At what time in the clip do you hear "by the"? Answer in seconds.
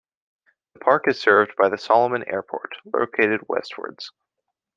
1.57-1.77